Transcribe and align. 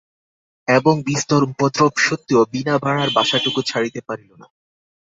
এবং 0.67 0.95
বিস্তর 1.07 1.41
উপদ্রব 1.47 1.93
সত্ত্বেও 1.97 2.43
বিনা 2.53 2.75
ভাড়ার 2.83 3.09
বাসাটুকু 3.15 3.59
ছাড়িতে 3.61 3.99
পারিল 4.07 4.31
না। 4.41 4.47